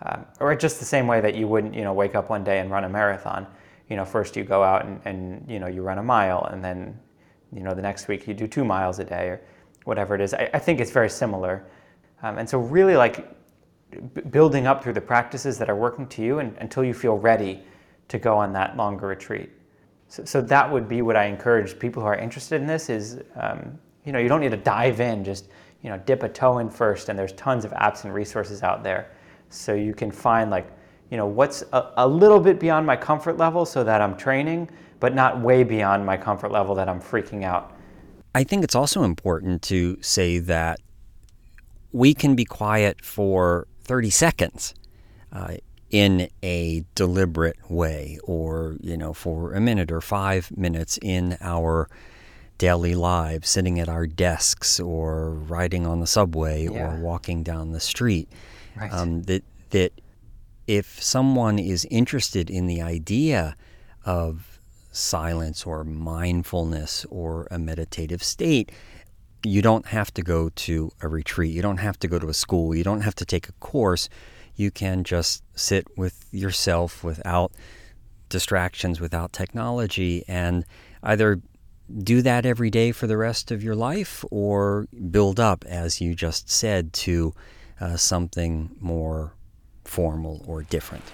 Um, 0.03 0.25
or 0.39 0.55
just 0.55 0.79
the 0.79 0.85
same 0.85 1.07
way 1.07 1.21
that 1.21 1.35
you 1.35 1.47
wouldn't, 1.47 1.73
you 1.73 1.83
know, 1.83 1.93
wake 1.93 2.15
up 2.15 2.29
one 2.29 2.43
day 2.43 2.59
and 2.59 2.69
run 2.69 2.83
a 2.83 2.89
marathon. 2.89 3.47
You 3.89 3.95
know, 3.95 4.05
first 4.05 4.35
you 4.35 4.43
go 4.43 4.61
out 4.61 4.85
and, 4.85 5.01
and 5.05 5.49
you 5.49 5.59
know, 5.59 5.67
you 5.67 5.81
run 5.81 5.97
a 5.97 6.03
mile 6.03 6.45
and 6.51 6.63
then, 6.63 6.99
you 7.51 7.61
know, 7.61 7.73
the 7.73 7.81
next 7.81 8.07
week 8.07 8.27
you 8.27 8.33
do 8.33 8.47
two 8.47 8.65
miles 8.65 8.99
a 8.99 9.03
day 9.05 9.29
or 9.29 9.41
whatever 9.85 10.13
it 10.13 10.21
is. 10.21 10.33
I, 10.33 10.49
I 10.53 10.59
think 10.59 10.79
it's 10.79 10.91
very 10.91 11.09
similar. 11.09 11.65
Um, 12.21 12.37
and 12.37 12.49
so 12.49 12.59
really 12.59 12.95
like 12.95 13.27
b- 13.91 14.21
building 14.29 14.67
up 14.67 14.83
through 14.83 14.93
the 14.93 15.01
practices 15.01 15.57
that 15.57 15.69
are 15.69 15.75
working 15.75 16.07
to 16.07 16.21
you 16.21 16.39
and, 16.39 16.55
until 16.57 16.83
you 16.83 16.93
feel 16.93 17.17
ready 17.17 17.63
to 18.09 18.19
go 18.19 18.37
on 18.37 18.53
that 18.53 18.77
longer 18.77 19.07
retreat. 19.07 19.49
So, 20.07 20.23
so 20.25 20.41
that 20.41 20.71
would 20.71 20.87
be 20.87 21.01
what 21.01 21.15
I 21.15 21.25
encourage 21.25 21.77
people 21.77 22.01
who 22.01 22.07
are 22.07 22.15
interested 22.15 22.61
in 22.61 22.67
this 22.67 22.89
is, 22.89 23.19
um, 23.35 23.77
you 24.05 24.11
know, 24.11 24.19
you 24.19 24.29
don't 24.29 24.39
need 24.39 24.51
to 24.51 24.57
dive 24.57 25.01
in, 25.01 25.23
just, 25.23 25.49
you 25.81 25.89
know, 25.89 25.97
dip 26.05 26.23
a 26.23 26.29
toe 26.29 26.59
in 26.59 26.69
first 26.69 27.09
and 27.09 27.19
there's 27.19 27.33
tons 27.33 27.65
of 27.65 27.71
apps 27.71 28.03
and 28.03 28.13
resources 28.13 28.63
out 28.63 28.83
there. 28.83 29.11
So 29.49 29.73
you 29.73 29.93
can 29.93 30.11
find 30.11 30.49
like, 30.49 30.71
you 31.11 31.17
know, 31.17 31.25
what's 31.25 31.63
a, 31.73 31.91
a 31.97 32.07
little 32.07 32.39
bit 32.39 32.59
beyond 32.59 32.85
my 32.85 32.95
comfort 32.95 33.37
level 33.37 33.65
so 33.65 33.83
that 33.83 34.01
I'm 34.01 34.15
training, 34.17 34.69
but 34.99 35.13
not 35.13 35.41
way 35.41 35.63
beyond 35.63 36.05
my 36.05 36.17
comfort 36.17 36.51
level 36.51 36.75
that 36.75 36.89
I'm 36.89 37.01
freaking 37.01 37.43
out. 37.43 37.73
I 38.35 38.43
think 38.43 38.63
it's 38.63 38.75
also 38.75 39.03
important 39.03 39.61
to 39.63 39.97
say 40.01 40.39
that 40.39 40.79
we 41.91 42.13
can 42.13 42.35
be 42.35 42.45
quiet 42.45 43.03
for 43.03 43.67
30 43.83 44.09
seconds. 44.09 44.73
Uh, 45.31 45.55
in 45.89 46.29
a 46.43 46.83
deliberate 46.95 47.57
way 47.69 48.19
or, 48.23 48.75
you 48.81 48.97
know, 48.97 49.13
for 49.13 49.53
a 49.53 49.61
minute 49.61 49.91
or 49.91 50.01
five 50.01 50.55
minutes 50.57 50.99
in 51.01 51.37
our 51.41 51.89
daily 52.57 52.95
lives, 52.95 53.49
sitting 53.49 53.79
at 53.79 53.87
our 53.87 54.05
desks 54.05 54.79
or 54.79 55.31
riding 55.31 55.85
on 55.85 55.99
the 55.99 56.07
subway 56.07 56.63
yeah. 56.63 56.71
or 56.71 56.99
walking 56.99 57.43
down 57.43 57.71
the 57.71 57.79
street. 57.79 58.29
Right. 58.75 58.91
Um, 58.91 59.23
that, 59.23 59.43
that 59.69 59.93
if 60.67 61.01
someone 61.01 61.59
is 61.59 61.85
interested 61.89 62.49
in 62.49 62.67
the 62.67 62.81
idea 62.81 63.55
of 64.05 64.59
silence 64.91 65.65
or 65.65 65.83
mindfulness 65.83 67.05
or 67.09 67.47
a 67.49 67.59
meditative 67.59 68.23
state, 68.23 68.71
you 69.43 69.61
don't 69.61 69.87
have 69.87 70.13
to 70.15 70.21
go 70.21 70.49
to 70.49 70.91
a 71.01 71.07
retreat. 71.07 71.53
You 71.53 71.61
don't 71.61 71.77
have 71.77 71.97
to 71.99 72.07
go 72.07 72.19
to 72.19 72.27
a 72.27 72.33
school. 72.33 72.75
You 72.75 72.83
don't 72.83 73.01
have 73.01 73.15
to 73.15 73.25
take 73.25 73.47
a 73.47 73.53
course 73.53 74.09
you 74.57 74.71
can 74.71 75.03
just 75.03 75.43
sit 75.55 75.87
with 75.97 76.25
yourself 76.31 77.03
without 77.03 77.51
distractions, 78.27 78.99
without 78.99 79.31
technology, 79.31 80.23
and 80.27 80.65
either 81.03 81.39
do 82.03 82.21
that 82.21 82.45
every 82.45 82.69
day 82.69 82.91
for 82.91 83.07
the 83.07 83.15
rest 83.15 83.51
of 83.51 83.63
your 83.63 83.75
life 83.75 84.25
or 84.29 84.87
build 85.09 85.39
up, 85.39 85.63
as 85.65 86.01
you 86.01 86.13
just 86.13 86.49
said, 86.49 86.91
to 86.91 87.33
uh, 87.79 87.95
something 87.95 88.75
more 88.81 89.33
formal 89.85 90.43
or 90.45 90.63
different. 90.63 91.05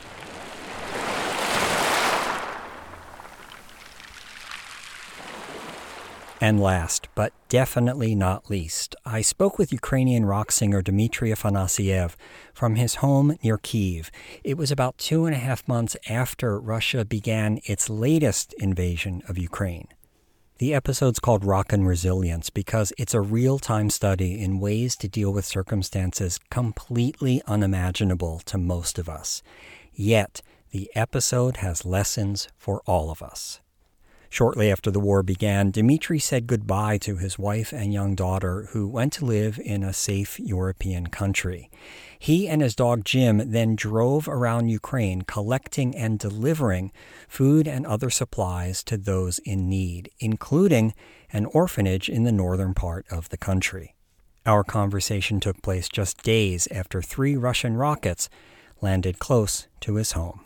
And 6.44 6.60
last, 6.60 7.08
but 7.16 7.32
definitely 7.48 8.16
not 8.16 8.50
least, 8.50 8.98
I 9.06 9.22
spoke 9.22 9.58
with 9.58 9.72
Ukrainian 9.72 10.26
rock 10.26 10.52
singer 10.52 10.82
Dimitri 10.82 11.30
Afanasyev 11.30 12.18
from 12.54 12.76
his 12.76 12.96
home 12.96 13.38
near 13.42 13.58
Kiev. 13.58 14.12
It 14.44 14.58
was 14.58 14.70
about 14.70 14.98
two 14.98 15.26
and 15.26 15.34
a 15.34 15.40
half 15.40 15.66
months 15.70 15.96
after 16.10 16.60
Russia 16.60 17.06
began 17.06 17.62
its 17.64 17.90
latest 17.90 18.52
invasion 18.60 19.22
of 19.30 19.38
Ukraine. 19.38 19.88
The 20.58 20.74
episode's 20.74 21.22
called 21.22 21.46
Rockin' 21.46 21.86
Resilience 21.86 22.50
because 22.50 22.92
it's 22.98 23.14
a 23.14 23.22
real 23.22 23.58
time 23.58 23.90
study 23.90 24.44
in 24.44 24.60
ways 24.60 24.98
to 24.98 25.08
deal 25.08 25.32
with 25.32 25.46
circumstances 25.46 26.42
completely 26.50 27.42
unimaginable 27.48 28.42
to 28.48 28.58
most 28.58 29.00
of 29.00 29.08
us. 29.08 29.44
Yet, 29.94 30.42
the 30.72 30.92
episode 30.94 31.56
has 31.64 31.86
lessons 31.86 32.50
for 32.58 32.82
all 32.86 33.12
of 33.12 33.22
us. 33.24 33.62
Shortly 34.34 34.72
after 34.72 34.90
the 34.90 35.00
war 35.00 35.22
began, 35.22 35.70
Dimitri 35.70 36.18
said 36.18 36.48
goodbye 36.48 36.98
to 36.98 37.18
his 37.18 37.38
wife 37.38 37.72
and 37.72 37.94
young 37.94 38.16
daughter, 38.16 38.68
who 38.72 38.88
went 38.88 39.14
to 39.14 39.26
live 39.26 39.60
in 39.64 39.84
a 39.84 39.94
safe 39.94 40.40
European 40.40 41.06
country. 41.06 41.70
He 42.18 42.48
and 42.48 42.60
his 42.60 42.76
dog 42.76 43.06
Jim 43.06 43.52
then 43.52 43.76
drove 43.76 44.28
around 44.28 44.70
Ukraine 44.70 45.22
collecting 45.22 45.96
and 45.96 46.18
delivering 46.18 46.92
food 47.28 47.68
and 47.68 47.86
other 47.86 48.10
supplies 48.10 48.84
to 48.86 48.98
those 48.98 49.38
in 49.38 49.70
need, 49.70 50.10
including 50.20 50.96
an 51.32 51.46
orphanage 51.46 52.10
in 52.10 52.24
the 52.24 52.32
northern 52.32 52.74
part 52.74 53.06
of 53.12 53.30
the 53.30 53.38
country. 53.38 53.94
Our 54.48 54.64
conversation 54.64 55.42
took 55.42 55.62
place 55.62 55.88
just 55.88 56.24
days 56.24 56.68
after 56.72 57.04
three 57.04 57.36
Russian 57.38 57.78
rockets 57.78 58.30
landed 58.82 59.20
close 59.20 59.68
to 59.82 59.98
his 59.98 60.14
home. 60.14 60.44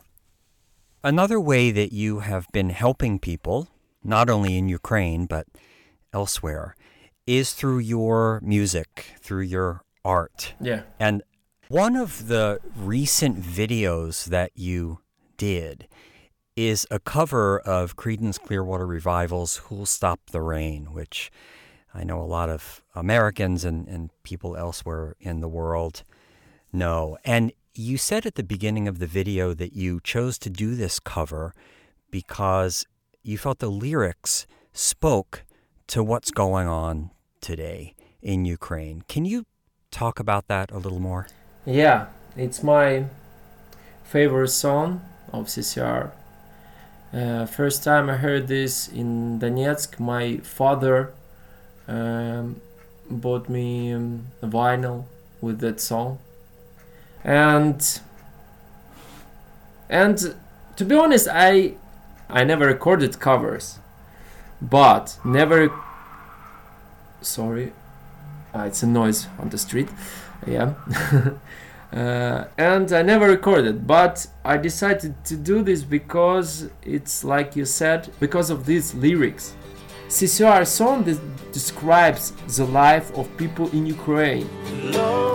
Another 1.06 1.40
way 1.40 1.72
that 1.72 1.94
you 1.94 2.20
have 2.20 2.48
been 2.52 2.72
helping 2.72 3.18
people 3.18 3.70
not 4.08 4.30
only 4.30 4.58
in 4.58 4.70
Ukraine, 4.70 5.26
but 5.26 5.46
elsewhere, 6.14 6.76
is 7.26 7.54
through 7.54 7.80
your 7.80 8.40
music, 8.44 9.14
through 9.20 9.44
your 9.44 9.82
art. 10.06 10.54
Yeah. 10.62 10.84
And 11.00 11.22
one 11.68 11.96
of 11.96 12.28
the 12.28 12.60
recent 12.76 13.42
videos 13.42 14.26
that 14.26 14.52
you 14.56 15.00
did 15.36 15.88
is 16.56 16.88
a 16.90 17.00
cover 17.00 17.60
of 17.60 17.98
Creedence 17.98 18.40
Clearwater 18.40 18.88
Revival's 18.88 19.58
Who'll 19.58 19.86
Stop 19.86 20.22
the 20.32 20.42
Rain, 20.42 20.94
which 20.94 21.30
I 21.94 22.04
know 22.04 22.22
a 22.22 22.24
lot 22.24 22.50
of 22.50 22.82
Americans 22.96 23.66
and, 23.66 23.88
and 23.88 24.10
people 24.24 24.56
elsewhere 24.56 25.16
in 25.20 25.42
the 25.42 25.48
world 25.48 26.04
know. 26.72 27.18
And 27.26 27.52
you 27.74 27.98
said 27.98 28.26
at 28.26 28.36
the 28.36 28.44
beginning 28.44 28.88
of 28.88 29.00
the 29.00 29.06
video 29.06 29.54
that 29.54 29.74
you 29.74 30.00
chose 30.04 30.38
to 30.40 30.50
do 30.50 30.76
this 30.76 31.00
cover 31.00 31.54
because 32.10 32.86
you 33.28 33.38
felt 33.38 33.60
the 33.60 33.70
lyrics 33.70 34.48
spoke 34.72 35.44
to 35.86 36.02
what's 36.02 36.32
going 36.32 36.68
on 36.68 37.12
today 37.42 37.94
in 38.22 38.46
Ukraine. 38.46 39.04
Can 39.10 39.26
you 39.26 39.46
talk 39.92 40.18
about 40.20 40.48
that 40.48 40.72
a 40.72 40.78
little 40.78 41.00
more? 41.00 41.28
Yeah, 41.66 42.08
it's 42.38 42.64
my 42.64 43.06
favorite 44.06 44.48
song 44.48 45.02
of 45.34 45.48
CCR. 45.48 46.12
Uh, 47.14 47.46
first 47.46 47.84
time 47.84 48.10
I 48.10 48.16
heard 48.16 48.48
this 48.48 48.88
in 48.88 49.40
Donetsk, 49.40 50.00
my 50.00 50.38
father 50.38 51.12
um, 51.88 52.62
bought 53.10 53.50
me 53.50 53.92
um, 53.92 54.28
a 54.42 54.48
vinyl 54.48 55.04
with 55.42 55.60
that 55.60 55.82
song, 55.82 56.20
and 57.24 58.00
and 59.90 60.36
to 60.76 60.86
be 60.86 60.96
honest, 60.96 61.28
I 61.32 61.76
I 62.30 62.44
never 62.44 62.66
recorded 62.66 63.20
covers, 63.20 63.80
but 64.62 65.18
never. 65.24 65.72
Sorry, 67.22 67.74
uh, 68.54 68.64
it's 68.64 68.84
a 68.84 68.88
noise 68.88 69.28
on 69.40 69.50
the 69.50 69.58
street. 69.58 69.90
Yeah. 70.46 70.74
uh, 71.94 72.46
and 72.58 72.92
I 72.92 73.02
never 73.02 73.28
recorded, 73.28 73.88
but 73.88 74.28
I 74.44 74.58
decided 74.58 75.24
to 75.26 75.36
do 75.36 75.64
this 75.64 75.84
because 75.84 76.70
it's 76.84 77.24
like 77.24 77.56
you 77.56 77.66
said, 77.66 78.10
because 78.20 78.50
of 78.50 78.66
these 78.66 78.94
lyrics. 78.94 79.56
CCR 80.08 80.66
song 80.66 81.04
describes 81.52 82.32
the 82.56 82.66
life 82.66 83.14
of 83.18 83.36
people 83.38 83.70
in 83.72 83.86
Ukraine. 83.86 84.50
Long 84.94 85.27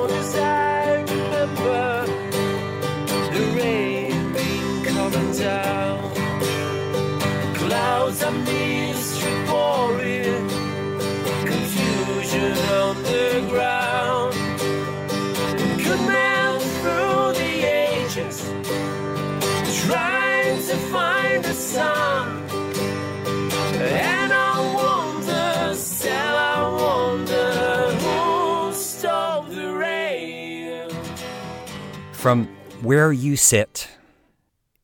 From 32.22 32.46
where 32.82 33.10
you 33.10 33.34
sit 33.34 33.88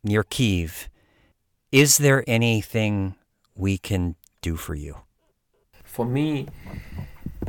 near 0.02 0.24
Kiev, 0.24 0.88
is 1.70 1.98
there 1.98 2.24
anything 2.26 3.14
we 3.54 3.78
can 3.78 4.16
do 4.42 4.56
for 4.56 4.74
you? 4.74 4.96
For 5.84 6.04
me, 6.04 6.48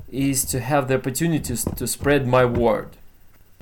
is 0.07 0.45
to 0.45 0.59
have 0.59 0.89
the 0.89 0.97
opportunities 0.97 1.65
to 1.65 1.87
spread 1.87 2.27
my 2.27 2.45
word. 2.45 2.97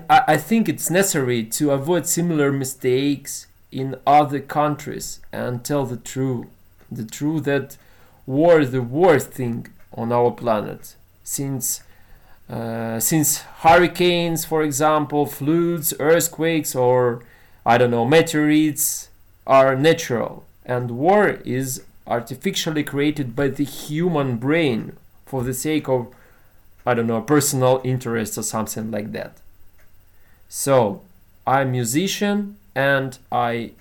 I, 0.09 0.23
I 0.27 0.37
think 0.37 0.67
it's 0.67 0.89
necessary 0.89 1.45
to 1.45 1.71
avoid 1.71 2.05
similar 2.05 2.51
mistakes 2.51 3.47
in 3.71 3.95
other 4.05 4.41
countries 4.41 5.21
and 5.31 5.63
tell 5.63 5.85
the 5.85 5.95
truth. 5.95 6.47
The 6.91 7.05
truth 7.05 7.45
that 7.45 7.77
war 8.25 8.59
is 8.59 8.71
the 8.71 8.81
worst 8.81 9.31
thing 9.31 9.67
on 9.93 10.11
our 10.11 10.31
planet. 10.31 10.97
Since 11.23 11.83
uh, 12.49 12.99
since 12.99 13.39
hurricanes, 13.59 14.45
for 14.45 14.63
example, 14.63 15.25
floods, 15.25 15.93
earthquakes, 15.99 16.75
or 16.75 17.23
I 17.65 17.77
don't 17.77 17.91
know, 17.91 18.05
meteorites 18.05 19.09
are 19.45 19.75
natural 19.75 20.45
and 20.65 20.91
war 20.91 21.29
is 21.45 21.83
artificially 22.05 22.83
created 22.83 23.35
by 23.35 23.47
the 23.47 23.63
human 23.63 24.37
brain 24.37 24.95
for 25.25 25.43
the 25.43 25.53
sake 25.53 25.87
of 25.89 26.07
i 26.85 26.93
don't 26.93 27.07
know 27.07 27.21
personal 27.21 27.81
interest 27.83 28.37
or 28.37 28.43
something 28.43 28.91
like 28.91 29.11
that. 29.13 29.37
So 30.47 31.01
i'm 31.45 31.69
a 31.69 31.71
musician 31.71 32.57
and 32.75 33.17
i 33.31 33.71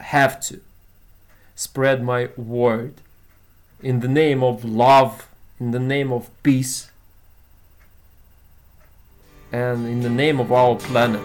have 0.00 0.40
to 0.40 0.60
spread 1.54 2.02
my 2.02 2.28
word 2.36 2.94
in 3.82 4.00
the 4.00 4.08
name 4.08 4.42
of 4.42 4.64
love 4.64 5.28
in 5.58 5.72
the 5.72 5.80
name 5.80 6.12
of 6.12 6.30
peace 6.42 6.90
and 9.52 9.86
in 9.86 10.00
the 10.00 10.10
name 10.10 10.40
of 10.40 10.52
our 10.52 10.76
planet 10.76 11.20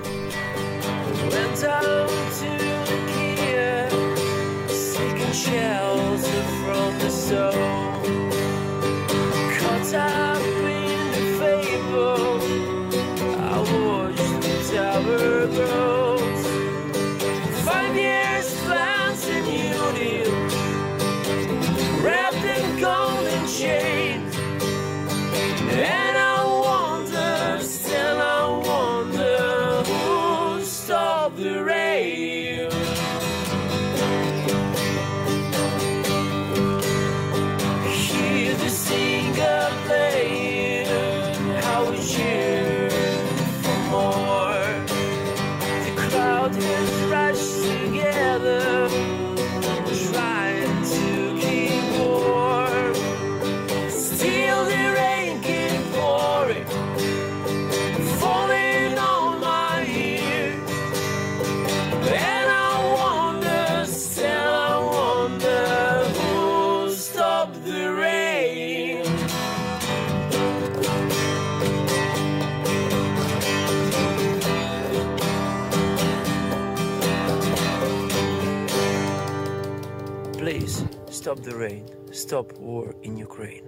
stop 82.34 82.52
war 82.54 82.96
in 83.04 83.16
Ukraine. 83.16 83.62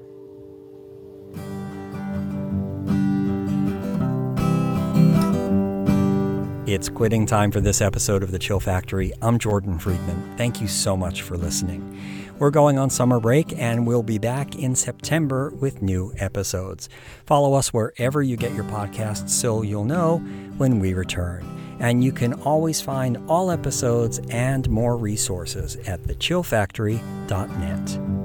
It's 6.65 6.89
quitting 6.89 7.27
time 7.27 7.51
for 7.51 7.61
this 7.61 7.79
episode 7.79 8.23
of 8.23 8.31
The 8.31 8.39
Chill 8.39 8.59
Factory. 8.59 9.13
I'm 9.21 9.37
Jordan 9.37 9.77
Friedman. 9.77 10.35
Thank 10.35 10.61
you 10.61 10.67
so 10.67 10.97
much 10.97 11.21
for 11.21 11.37
listening. 11.37 11.95
We're 12.39 12.49
going 12.49 12.79
on 12.79 12.89
summer 12.89 13.19
break 13.19 13.53
and 13.55 13.85
we'll 13.85 14.01
be 14.01 14.17
back 14.17 14.55
in 14.55 14.73
September 14.73 15.51
with 15.51 15.83
new 15.83 16.11
episodes. 16.17 16.89
Follow 17.27 17.53
us 17.53 17.71
wherever 17.71 18.23
you 18.23 18.35
get 18.35 18.55
your 18.55 18.63
podcasts 18.63 19.29
so 19.29 19.61
you'll 19.61 19.85
know 19.85 20.17
when 20.57 20.79
we 20.79 20.95
return. 20.95 21.45
And 21.79 22.03
you 22.03 22.11
can 22.11 22.33
always 22.41 22.81
find 22.81 23.19
all 23.27 23.51
episodes 23.51 24.19
and 24.31 24.67
more 24.71 24.97
resources 24.97 25.75
at 25.85 26.01
thechillfactory.net. 26.01 28.24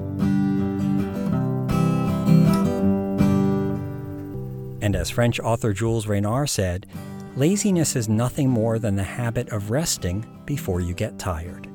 And 4.81 4.95
as 4.95 5.09
French 5.09 5.39
author 5.39 5.73
Jules 5.73 6.07
Renard 6.07 6.49
said, 6.49 6.87
laziness 7.35 7.95
is 7.95 8.09
nothing 8.09 8.49
more 8.49 8.79
than 8.79 8.95
the 8.95 9.03
habit 9.03 9.49
of 9.49 9.71
resting 9.71 10.25
before 10.45 10.81
you 10.81 10.93
get 10.93 11.19
tired. 11.19 11.70